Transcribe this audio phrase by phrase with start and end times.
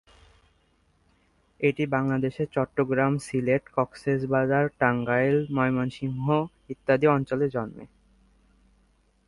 [1.59, 6.25] এটি বাংলাদেশের চট্টগ্রাম, সিলেট, কক্সবাজার, টাঙ্গাইল, ময়মনসিংহ
[6.69, 7.85] ইত্যাদি অঞ্চলে জন্মে।